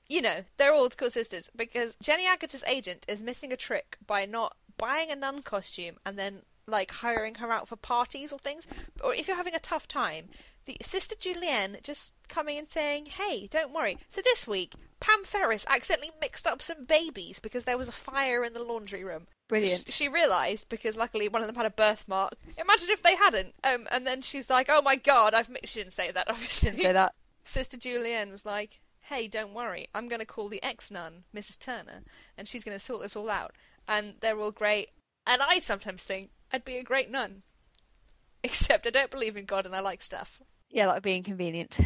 [0.08, 4.26] You know, they're all called sisters because Jenny Agutter's agent is missing a trick by
[4.26, 8.66] not buying a nun costume and then like hiring her out for parties or things.
[9.02, 10.28] Or if you're having a tough time,
[10.64, 15.66] the sister Julienne just coming and saying, "Hey, don't worry." So this week, Pam Ferris
[15.68, 19.26] accidentally mixed up some babies because there was a fire in the laundry room.
[19.48, 19.88] Brilliant.
[19.88, 22.34] She realised because luckily one of them had a birthmark.
[22.58, 23.54] Imagine if they hadn't.
[23.64, 25.60] Um, and then she was like, "Oh my god, I've." Mi-.
[25.64, 26.70] She didn't say that, obviously.
[26.70, 27.14] Didn't say that.
[27.44, 28.80] Sister Julienne was like,
[29.12, 31.58] hey, don't worry, I'm going to call the ex nun, Mrs.
[31.58, 32.02] Turner,
[32.36, 33.54] and she's going to sort this all out.
[33.86, 34.90] And they're all great.
[35.26, 37.42] And I sometimes think I'd be a great nun.
[38.44, 40.40] Except I don't believe in God and I like stuff.
[40.70, 41.78] Yeah, that would be inconvenient.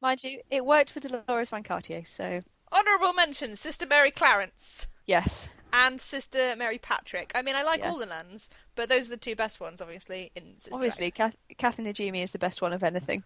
[0.00, 2.40] Mind you, it worked for Deloris Van Cartier, so
[2.72, 5.50] Honourable mention Sister Mary Clarence yes.
[5.72, 7.32] and Sister Mary Patrick.
[7.34, 10.30] I mean, I like all the nuns, but those are the two best ones, obviously,
[10.34, 13.24] in Sister Obviously, Kath- Catherine Najimy is the best one of anything.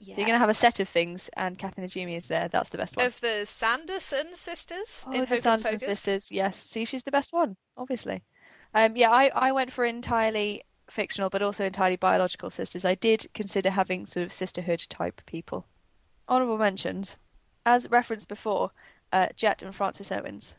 [0.00, 0.16] Yeah.
[0.16, 2.48] You're going to have a set of things, and Catherine Najimy is there.
[2.48, 3.06] That's the best one.
[3.06, 5.82] Of the Sanderson sisters Oh, in the Hocus Sanderson Pocus.
[5.82, 6.30] sisters.
[6.30, 8.22] Yes, see, she's the best one, obviously.
[8.74, 12.84] Um, yeah, I, I went for entirely fictional, but also entirely biological sisters.
[12.84, 15.66] I did consider having sort of sisterhood type people.
[16.28, 17.16] Honourable mentions,
[17.66, 18.70] as referenced before,
[19.12, 20.54] uh, Jet and Frances Owens.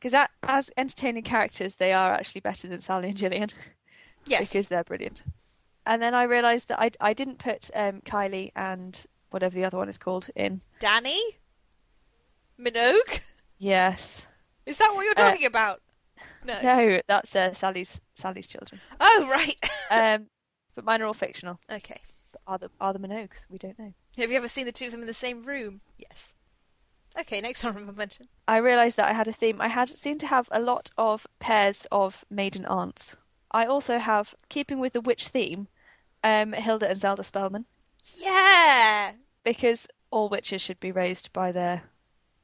[0.00, 3.50] Because as entertaining characters, they are actually better than Sally and Gillian
[4.24, 4.48] Yes.
[4.52, 5.22] because they're brilliant.
[5.88, 9.78] And then I realised that I, I didn't put um, Kylie and whatever the other
[9.78, 10.60] one is called in.
[10.78, 11.20] Danny?
[12.60, 13.20] Minogue?
[13.58, 14.26] Yes.
[14.66, 15.80] Is that what you're Uh, talking about?
[16.44, 16.60] No.
[16.62, 18.80] No, that's uh, Sally's Sally's children.
[19.00, 19.56] Oh, right.
[19.90, 20.26] Um,
[20.74, 21.58] but mine are all fictional.
[21.72, 22.02] okay.
[22.30, 23.46] But are the are the Minogues?
[23.48, 23.94] We don't know.
[24.18, 25.80] Have you ever seen the two of them in the same room?
[25.96, 26.34] Yes.
[27.18, 28.28] Okay, next honorable mention.
[28.46, 29.62] I realised that I had a theme.
[29.62, 33.16] I had seemed to have a lot of pairs of maiden aunts.
[33.50, 35.68] I also have, keeping with the witch theme,
[36.28, 37.66] um, Hilda and Zelda Spellman,
[38.20, 39.12] Yeah!
[39.44, 41.84] because all witches should be raised by their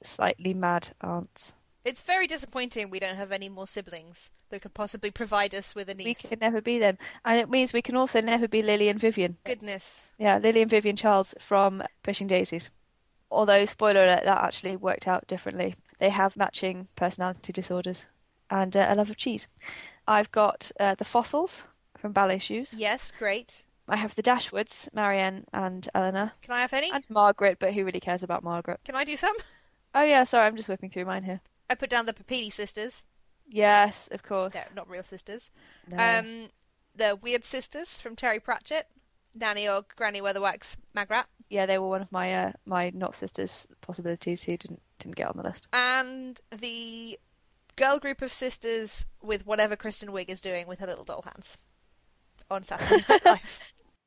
[0.02, 1.54] slightly mad aunts.
[1.84, 5.88] It's very disappointing we don't have any more siblings that could possibly provide us with
[5.90, 6.22] a niece.
[6.24, 8.98] We can never be them, and it means we can also never be Lily and
[8.98, 9.36] Vivian.
[9.44, 10.08] Goodness.
[10.18, 12.70] Yeah, Lily and Vivian Charles from Pushing Daisies.
[13.30, 15.74] Although, spoiler alert, that actually worked out differently.
[15.98, 18.06] They have matching personality disorders
[18.48, 19.46] and uh, a love of cheese.
[20.06, 21.64] I've got uh, the Fossils
[21.98, 22.74] from Ballet Shoes.
[22.76, 23.64] Yes, great.
[23.88, 26.32] I have the Dashwoods, Marianne and Elinor.
[26.42, 26.90] Can I have any?
[26.90, 28.80] And Margaret, but who really cares about Margaret?
[28.84, 29.36] Can I do some?
[29.94, 31.40] Oh, yeah, sorry, I'm just whipping through mine here.
[31.68, 33.04] I put down the Puppini sisters.
[33.46, 34.54] Yes, of course.
[34.54, 35.50] They're not real sisters.
[35.88, 35.96] No.
[35.98, 36.48] Um,
[36.96, 38.88] the Weird Sisters from Terry Pratchett.
[39.34, 41.26] Nanny or Granny Weatherwax Magrat.
[41.50, 45.26] yeah, they were one of my uh, my not sisters possibilities who didn't didn't get
[45.26, 45.66] on the list.
[45.72, 47.18] And the
[47.76, 51.58] girl group of sisters with whatever Kristen Wiig is doing with her little doll hands
[52.50, 53.60] on Saturday Night Live.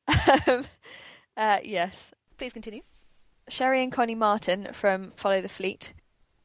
[0.47, 0.63] um,
[1.35, 2.81] uh, yes, Please continue.
[3.49, 5.93] Sherry and Connie Martin from Follow the Fleet.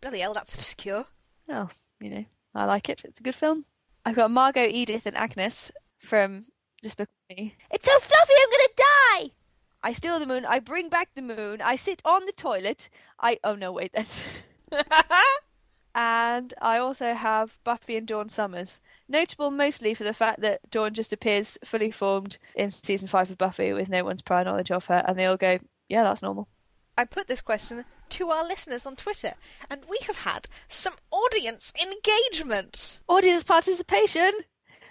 [0.00, 1.04] Bloody hell, that's obscure.
[1.48, 1.68] Oh,
[2.00, 2.24] you know,
[2.54, 3.02] I like it.
[3.04, 3.66] It's a good film.
[4.04, 6.46] I've got Margot, Edith, and Agnes from
[6.82, 7.54] Despicable Me.
[7.70, 9.34] It's so fluffy, I'm gonna die.
[9.82, 10.46] I steal the moon.
[10.46, 11.60] I bring back the moon.
[11.60, 12.88] I sit on the toilet.
[13.20, 14.22] I oh no, wait, that's.
[15.94, 20.94] and I also have Buffy and Dawn Summers, notable mostly for the fact that Dawn
[20.94, 24.86] just appears fully formed in season five of Buffy with no one's prior knowledge of
[24.86, 26.48] her, and they all go, "Yeah, that's normal."
[26.96, 29.34] I put this question to our listeners on Twitter,
[29.70, 33.00] and we have had some audience engagement.
[33.08, 34.32] Audience participation.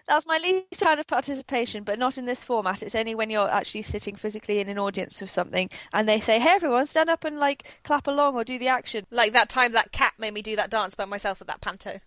[0.07, 2.83] That's my least kind of participation, but not in this format.
[2.83, 6.39] It's only when you're actually sitting physically in an audience with something and they say,
[6.39, 9.05] Hey everyone, stand up and like clap along or do the action.
[9.09, 11.99] Like that time that cat made me do that dance by myself at that panto.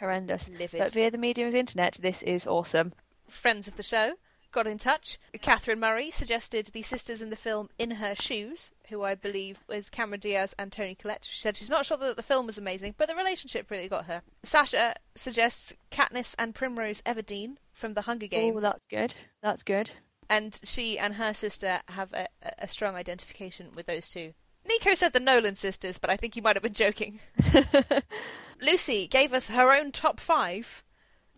[0.00, 0.48] Horrendous.
[0.48, 0.78] Livid.
[0.78, 2.92] But via the medium of internet, this is awesome.
[3.28, 4.14] friends of the show
[4.52, 5.18] got in touch.
[5.40, 9.90] Catherine Murray suggested the sisters in the film In Her Shoes, who I believe was
[9.90, 11.26] Cameron Diaz and Toni Collette.
[11.30, 14.06] She said she's not sure that the film was amazing, but the relationship really got
[14.06, 14.22] her.
[14.42, 18.56] Sasha suggests Katniss and Primrose Everdeen from the Hunger Games.
[18.56, 19.14] Oh, that's good.
[19.42, 19.92] That's good.
[20.30, 24.32] and she and her sister have a, a- a strong identification with those two.
[24.66, 27.20] Nico said the Nolan sisters, but I think he might have been joking.
[28.60, 30.82] Lucy gave us her own top five,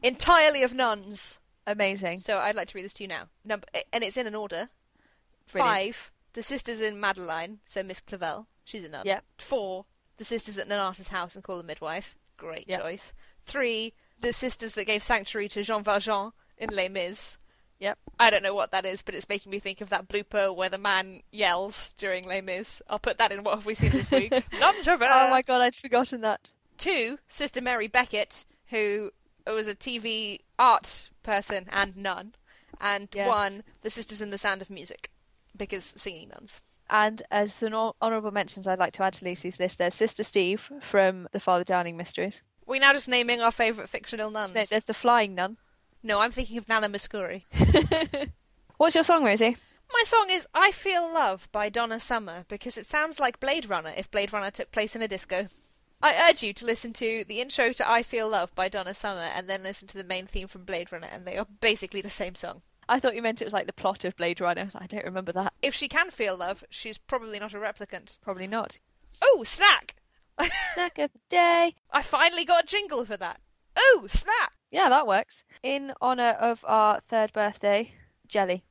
[0.03, 1.38] entirely of nuns.
[1.70, 2.18] Amazing.
[2.20, 3.24] So I'd like to read this to you now.
[3.44, 4.68] Number, and it's in an order.
[5.52, 5.74] Brilliant.
[5.76, 9.02] Five, the sisters in Madeline, so Miss Clavel, she's a nun.
[9.04, 9.24] Yep.
[9.38, 12.16] Four, the sisters at Nonnatus house and call the midwife.
[12.37, 12.80] Great Yep.
[12.83, 13.12] choice.
[13.44, 17.37] Three, the sisters that gave sanctuary to Jean Valjean in Les Mis.
[17.80, 17.98] Yep.
[18.18, 20.68] I don't know what that is, but it's making me think of that blooper where
[20.68, 22.83] the man yells during Les Mis.
[22.88, 24.33] I'll put that in What Have We Seen This Week?
[25.26, 26.50] Oh my god, I'd forgotten that.
[26.76, 29.11] Two, Sister Mary Beckett, who
[29.46, 32.35] was a TV art person and nun.
[32.80, 33.28] And Yes.
[33.28, 35.11] one, The Sisters in the Sound of Music,
[35.56, 36.62] because singing nuns.
[36.88, 40.24] And as an hon- honourable mentions I'd like to add to Lucy's list, there's Sister
[40.24, 42.42] Steve from the Father Dowling Mysteries.
[42.66, 44.54] We're now just naming our favourite fictional nuns.
[44.54, 45.56] No, There's the Flying Nun.
[46.02, 47.44] No, I'm thinking of Nana Mouskouri.
[48.78, 49.56] What's your song, Rosie?
[49.92, 53.92] My song is I Feel Love by Donna Summer because it sounds like Blade Runner
[53.96, 55.48] if Blade Runner took place in a disco.
[56.02, 59.20] I urge you to listen to the intro to I Feel Love by Donna Summer
[59.20, 62.08] and then listen to the main theme from Blade Runner, and they are basically the
[62.08, 62.62] same song.
[62.88, 64.68] I thought you meant it was like the plot of Blade Runner.
[64.74, 65.52] I don't remember that.
[65.62, 68.18] If she can feel love, she's probably not a replicant.
[68.20, 68.80] Probably not.
[69.22, 69.96] Oh, snack!
[70.74, 71.74] Snack of the day.
[71.90, 73.40] I finally got a jingle for that.
[73.76, 74.52] Oh, snack!
[74.70, 75.44] Yeah, that works.
[75.62, 77.92] In honour of our third birthday,
[78.26, 78.64] jelly.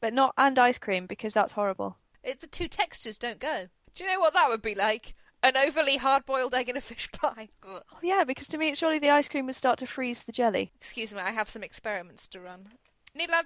[0.00, 1.96] But not and ice cream because that's horrible.
[2.22, 3.66] It, the two textures don't go.
[3.94, 5.14] Do you know what that would be like?
[5.44, 7.48] An overly hard-boiled egg in a fish pie.
[7.64, 10.72] Oh, yeah, because to me, surely the ice cream would start to freeze the jelly.
[10.76, 12.68] Excuse me, I have some experiments to run.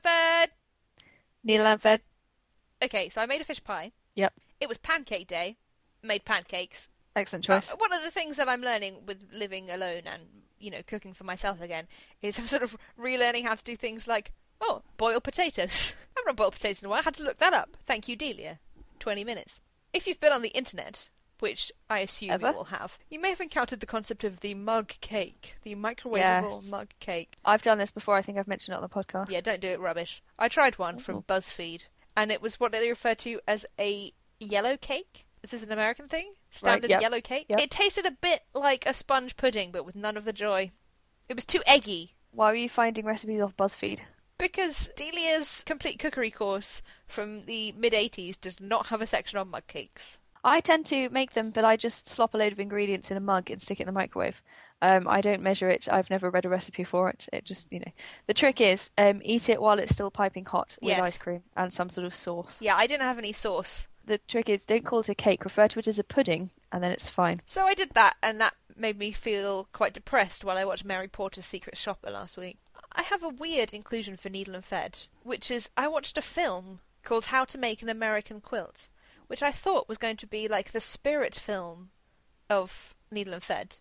[0.03, 0.51] Thread.
[1.45, 2.01] Needle and thread.
[2.83, 3.93] Okay, so I made a fish pie.
[4.15, 4.33] Yep.
[4.61, 5.57] It was pancake day.
[6.03, 6.89] Made pancakes.
[7.15, 7.71] Excellent Uh, choice.
[7.79, 10.23] one of the things that I'm learning with living alone and
[10.59, 11.87] you know cooking for myself again
[12.23, 15.95] is I'm sort of relearning how to do things like oh boil potatoes.
[16.19, 17.01] I've not boiled potatoes in a while.
[17.01, 17.77] I had to look that up.
[17.87, 18.59] Thank you, Delia.
[18.99, 19.61] Twenty minutes.
[19.93, 21.09] If you've been on the internet,
[21.41, 22.49] which I assume Ever?
[22.49, 26.17] you will have, you may have encountered the concept of the mug cake, the microwavable
[26.51, 26.71] Yes.
[26.71, 27.37] mug cake.
[27.45, 28.17] I've done this before.
[28.17, 29.31] I think I've mentioned it on the podcast.
[29.31, 30.23] Yeah, don't do it rubbish.
[30.39, 31.01] I tried one Oh.
[31.01, 31.85] from BuzzFeed,
[32.17, 35.25] and it was what they refer to as a yellow cake.
[35.43, 36.35] Is this an American thing?
[36.51, 37.47] Standard yep, yellow cake?
[37.49, 37.61] yep.
[37.61, 40.71] It tasted a bit like a sponge pudding, but with none of the joy.
[41.29, 42.15] It was too eggy.
[42.33, 44.01] Why were you finding recipes off BuzzFeed?
[44.39, 49.49] Because Delia's complete cookery course from the mid 80s does not have a section on
[49.49, 50.19] mug cakes.
[50.45, 53.21] I tend to make them, but I just slop a load of ingredients in a
[53.21, 54.43] mug and stick it in the microwave.
[54.83, 55.89] Um, I don't measure it.
[55.91, 57.29] I've never read a recipe for it.
[57.33, 57.93] It just, you know,
[58.27, 61.07] the trick is um, eat it while it's still piping hot with Yes.
[61.07, 62.61] ice cream and some sort of sauce.
[62.61, 63.89] Yeah, I didn't have any sauce.
[64.05, 65.45] The trick is don't call it a cake.
[65.45, 67.41] Refer to it as a pudding, and then it's fine.
[67.47, 71.09] So I did that, and that made me feel quite depressed while I watched Mary
[71.09, 72.59] Portas Secret Shopper last week.
[72.93, 76.81] I have a weird inclusion for Needle and Fed, which is I watched a film
[77.03, 78.89] called How to Make an American Quilt,
[79.27, 81.91] which I thought was going to be like the spirit film
[82.49, 83.77] of Needle and Fed.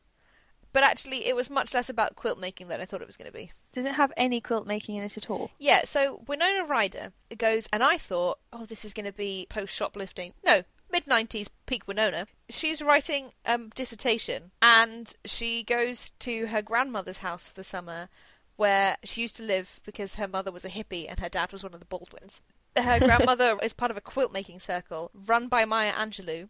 [0.76, 3.32] But actually, it was much less about quilt making than I thought it was going
[3.32, 3.52] to be.
[3.72, 5.52] Does it have any quilt making in it at all?
[5.58, 9.74] Yeah, so Winona Ryder goes, and I thought, oh, this is going to be post
[9.74, 10.34] shoplifting.
[10.46, 12.28] No, mid 90s peak Winona.
[12.50, 18.10] She's writing a um, dissertation, and she goes to her grandmother's house for the summer,
[18.58, 21.64] where she used to live because her mother was a hippie and her dad was
[21.64, 22.42] one of the Baldwins.
[22.78, 26.50] Her grandmother is part of a quilt making circle run by Maya Angelou,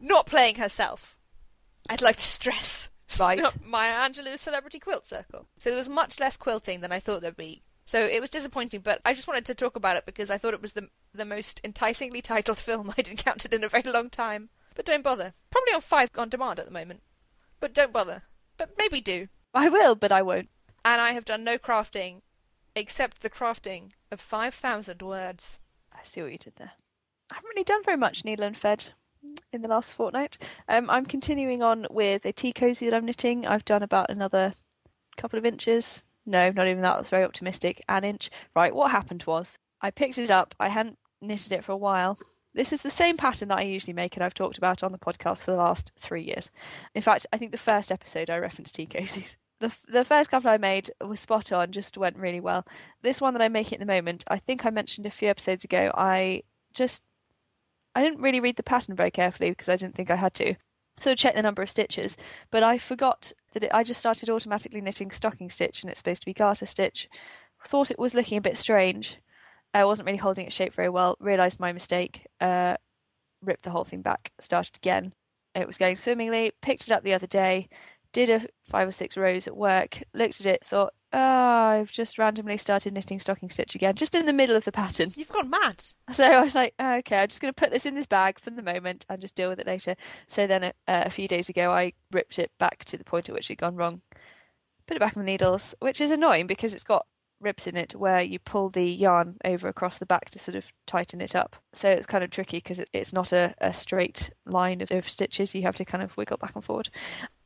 [0.00, 1.16] not playing herself.
[1.88, 2.90] I'd like to stress.
[3.18, 3.40] Right.
[3.42, 5.48] Not Maya Angelou's celebrity quilt circle.
[5.58, 7.64] So there was much less quilting than I thought there'd be.
[7.84, 10.54] So it was disappointing, but I just wanted to talk about it because I thought
[10.54, 14.50] it was the the most enticingly titled film I'd encountered in a very long time.
[14.76, 15.34] But don't bother.
[15.50, 17.02] Probably on five on demand at the moment.
[17.58, 18.22] But don't bother.
[18.56, 19.26] But maybe do.
[19.52, 20.50] I will, but I won't.
[20.84, 22.20] And I have done no crafting
[22.74, 25.58] except the crafting of five thousand words.
[25.92, 26.72] I see what you did there.
[27.30, 28.92] I haven't really done very much needle and fed
[29.52, 30.38] in the last fortnight.
[30.68, 33.46] Um, I'm continuing on with a tea cozy that I'm knitting.
[33.46, 34.54] I've done about another
[35.16, 36.04] couple of inches.
[36.26, 36.96] No, not even that.
[36.96, 37.82] That's very optimistic.
[37.88, 38.30] An inch.
[38.54, 40.54] Right, what happened was I picked it up.
[40.58, 42.18] I hadn't knitted it for a while.
[42.52, 44.98] This is the same pattern that I usually make, and I've talked about on the
[44.98, 46.50] podcast for the last three years.
[46.94, 49.36] In fact, I think the first episode I referenced tea cozies.
[49.60, 52.66] The, the first couple I made was spot on, just went really well.
[53.02, 55.64] This one that I'm making at the moment, I think I mentioned a few episodes
[55.64, 57.04] ago, I just
[57.94, 60.54] I didn't really read the pattern very carefully because I didn't think I had to.
[61.00, 62.16] So I checked the number of stitches,
[62.50, 66.22] but I forgot that it, I just started automatically knitting stocking stitch and it's supposed
[66.22, 67.08] to be garter stitch.
[67.64, 69.18] Thought it was looking a bit strange.
[69.74, 71.16] I wasn't really holding its shape very well.
[71.20, 72.26] Realised my mistake.
[72.40, 72.76] Uh,
[73.42, 74.32] ripped the whole thing back.
[74.40, 75.12] Started again.
[75.54, 76.52] It was going swimmingly.
[76.60, 77.68] Picked it up the other day.
[78.12, 80.02] Did a five or six rows at work.
[80.12, 80.64] Looked at it.
[80.64, 84.64] Thought, oh, I've just randomly started knitting stocking stitch again, just in the middle of
[84.64, 85.10] the pattern.
[85.14, 85.84] You've gone mad.
[86.12, 88.40] So I was like, oh, okay, I'm just going to put this in this bag
[88.40, 89.94] for the moment and just deal with it later.
[90.26, 93.34] So then uh, a few days ago, I ripped it back to the point at
[93.34, 94.02] which it had gone wrong,
[94.86, 97.06] put it back on the needles, which is annoying because it's got
[97.40, 100.72] ribs in it where you pull the yarn over across the back to sort of
[100.86, 101.56] tighten it up.
[101.72, 105.08] So it's kind of tricky because it, it's not a, a straight line of, of
[105.08, 105.54] stitches.
[105.54, 106.90] You have to kind of wiggle back and forward.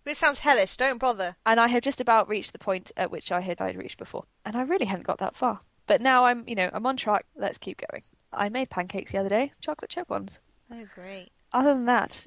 [0.04, 0.76] This sounds hellish.
[0.76, 1.36] Don't bother.
[1.46, 4.24] And I have just about reached the point at which I had I'd reached before,
[4.44, 5.60] and I really hadn't got that far.
[5.86, 7.26] But now I'm, you know, I'm on track.
[7.36, 8.02] Let's keep going.
[8.32, 10.40] I made pancakes the other day, chocolate chip ones.
[10.72, 11.30] Oh, great.
[11.52, 12.26] Other than that,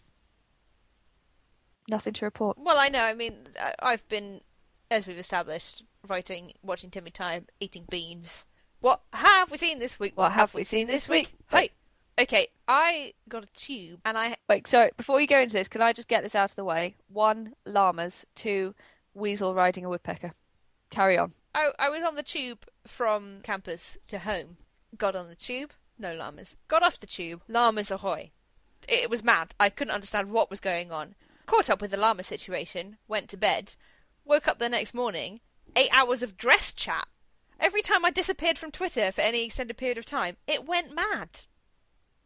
[1.90, 2.58] nothing to report.
[2.60, 3.04] Well, I know.
[3.04, 3.48] I mean,
[3.80, 4.42] I've been,
[4.90, 8.46] as we've established, writing, watching Timmy Time, eating beans.
[8.80, 10.16] What have we seen this week?
[10.16, 11.34] What have we seen this week?
[11.50, 11.72] Hey.
[12.20, 15.84] Okay, I got a tube, and I Wait, so before you go into this, can
[15.84, 16.96] I just get this out of the way?
[17.08, 18.26] One, llamas.
[18.34, 18.74] Two,
[19.14, 20.32] weasel riding a woodpecker.
[20.90, 21.32] Carry on.
[21.54, 24.58] I, I was on the tube from campus to home.
[24.98, 26.56] Got on the tube, no llamas.
[26.68, 28.32] Got off the tube, llamas ahoy.
[28.88, 29.54] It, it was mad.
[29.60, 31.14] I couldn't understand what was going on.
[31.46, 33.76] Caught up with the llama situation, went to bed,
[34.26, 35.40] woke up the next morning,
[35.76, 37.08] eight hours of dress chat.
[37.60, 41.42] Every time I disappeared from Twitter for any extended period of time, it went mad.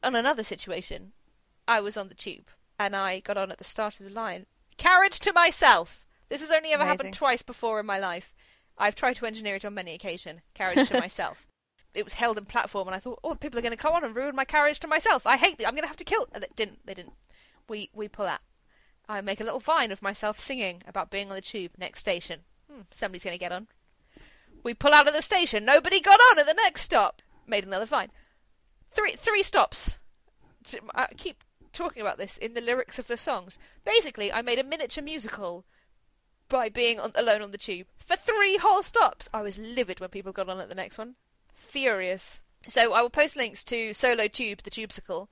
[0.04, 1.12] On another situation,
[1.68, 2.50] I was on the tube
[2.80, 4.46] and I got on at the start of the line.
[4.78, 6.06] Carriage to myself.
[6.30, 6.98] This has only ever Amazing.
[6.98, 8.34] happened twice before in my life.
[8.78, 10.42] I've tried to engineer it on many occasions.
[10.54, 11.46] Carriage to myself.
[11.94, 14.04] It was held in platform, and I thought, oh, people are going to come on
[14.06, 15.28] and ruin my carriage to myself.
[15.28, 15.68] I hate it.
[15.68, 16.28] I'm going to have to kill.
[16.34, 16.80] And they didn't.
[16.86, 17.14] They didn't.
[17.68, 18.40] We we pull out.
[19.10, 21.72] I make a little vine of myself singing about being on the tube.
[21.78, 22.40] Next station.
[22.72, 23.68] Hmm, somebody's going to get on.
[24.64, 25.66] We pull out of the station.
[25.66, 27.22] Nobody got on at the next stop.
[27.46, 28.10] Made another vine.
[28.92, 30.00] Three three stops.
[30.94, 33.58] I uh, keep talking about this in the lyrics of the songs.
[33.84, 35.66] Basically, I made a miniature musical
[36.50, 39.30] by being on, alone on the tube for three whole stops.
[39.34, 41.16] I was livid when people got on at the next one.
[41.54, 42.42] Furious.
[42.68, 45.30] So I will post links to Solo Tube, the Tubesicle.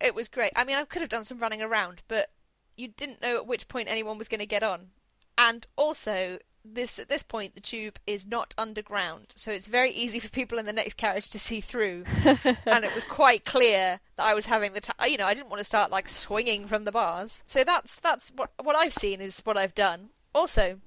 [0.00, 0.52] It was great.
[0.54, 2.30] I mean, I could have done some running around, but
[2.76, 4.88] you didn't know at which point anyone was going to get on.
[5.36, 10.18] And also, this at this point, the tube is not underground, so it's very easy
[10.18, 12.04] for people in the next carriage to see through.
[12.24, 15.08] and it was quite clear that I was having the time.
[15.10, 17.42] You know, I didn't want to start like swinging from the bars.
[17.46, 20.10] So that's that's what what I've seen is what I've done.
[20.34, 20.78] Also,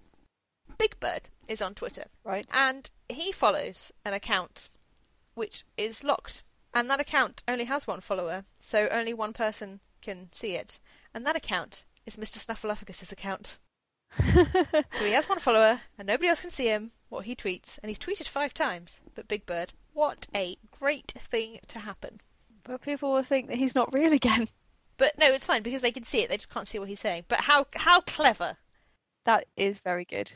[0.77, 2.47] Big Bird is on Twitter, Right.
[2.53, 4.69] and he follows an account
[5.35, 6.41] which is locked,
[6.73, 10.79] and that account only has one follower, so only one person can see it,
[11.13, 12.37] and that account is Mr.
[12.37, 13.57] Snuffleupagus's account.
[14.91, 17.89] So he has one follower, and nobody else can see him, what he tweets, and
[17.89, 19.01] he's tweeted five times.
[19.13, 22.21] But Big Bird, what a great thing to happen.
[22.63, 24.47] But people will think that he's not real again.
[24.97, 27.01] But no, it's fine because they can see it, they just can't see what he's
[27.01, 27.25] saying.
[27.27, 28.57] But how how clever.
[29.25, 30.31] That is very good.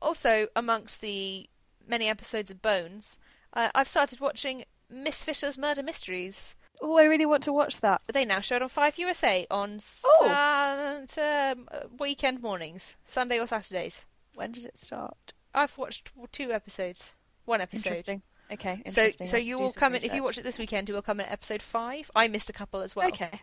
[0.00, 1.48] Also, amongst the
[1.86, 3.18] many episodes of Bones,
[3.52, 6.54] uh, I've started watching Miss Fisher's Murder Mysteries.
[6.80, 8.02] Oh, I really want to watch that.
[8.12, 11.04] They now show it on 5 USA on Oh.
[11.18, 11.68] Um,
[11.98, 14.06] weekend mornings, Sunday or Saturdays.
[14.34, 15.32] When did it start?
[15.54, 17.14] I've watched two episodes.
[17.44, 17.90] One episode.
[17.90, 18.22] Interesting.
[18.52, 18.82] Okay.
[18.86, 19.26] So, Interesting.
[19.26, 20.88] so I'll you will come in if you watch it this weekend.
[20.88, 22.10] You will come in episode five.
[22.14, 23.08] I missed a couple as well.
[23.08, 23.40] Okay.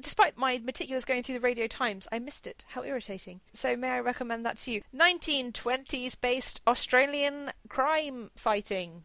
[0.00, 2.64] Despite my meticulous going through the Radio Times, I missed it.
[2.68, 3.40] How irritating.
[3.52, 4.82] So, may I recommend that to you?
[4.94, 9.04] 1920s based Australian crime fighting.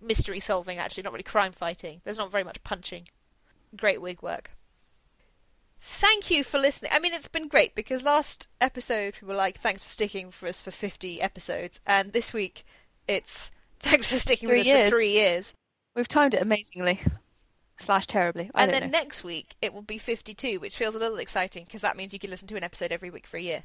[0.00, 2.00] Mystery solving, actually, not really crime fighting.
[2.04, 3.08] There's not very much punching.
[3.76, 4.50] Great wig work.
[5.80, 6.92] Thank you for listening.
[6.94, 10.46] I mean, it's been great because last episode we were like, thanks for sticking for
[10.46, 12.64] us for 50 episodes, and this week
[13.08, 14.88] it's thanks for sticking Three with us years.
[14.88, 15.54] for three years.
[15.96, 17.00] We've timed it amazingly.
[17.78, 18.50] Slash terribly.
[18.54, 18.88] I and then know.
[18.88, 22.18] next week it will be 52, which feels a little exciting because that means you
[22.18, 23.64] can listen to an episode every week for a year.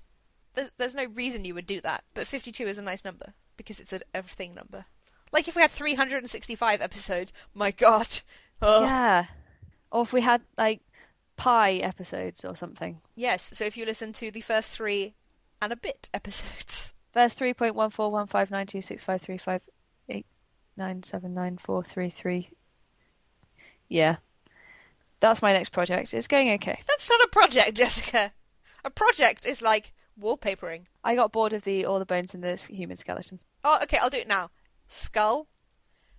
[0.54, 3.82] There's, there's no reason you would do that, but 52 is a nice number because
[3.82, 4.86] it's a everything number.
[5.32, 8.22] Like if we had 365 episodes, my god.
[8.62, 8.84] Oh.
[8.84, 9.26] Yeah.
[9.92, 10.82] Or if we had like
[11.38, 13.00] pie episodes or something.
[13.16, 15.16] Yes, so if you listen to the first three
[15.62, 16.94] and a bit episodes.
[17.14, 19.62] Verse three point one four one five nine two six five three five
[20.10, 20.26] eight
[20.76, 22.50] nine seven nine four three three.
[23.88, 24.18] Yeah.
[25.20, 26.14] That's my next project.
[26.14, 26.80] It's going okay.
[26.88, 28.34] That's not a project, Jessica.
[28.84, 30.84] A project is like wallpapering.
[31.04, 33.40] I got bored of the all the bones in the human skeleton.
[33.64, 34.52] Oh, okay, I'll do it now.
[34.88, 35.48] Skull,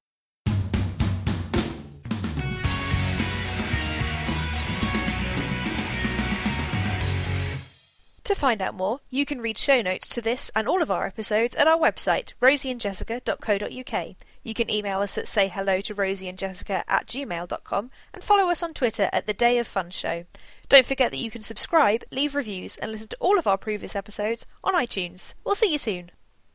[8.24, 11.06] To find out more, you can read show notes to this and all of our
[11.06, 14.16] episodes at our website, rosieandjessica.co.uk.
[14.42, 19.08] You can email us at sayhello to rosieandjessica at gmail.com and follow us on Twitter
[19.12, 20.24] at The Day of Fun Show.
[20.68, 23.94] Don't forget that you can subscribe, leave reviews, and listen to all of our previous
[23.94, 25.34] episodes on iTunes.
[25.44, 26.10] We'll see you soon.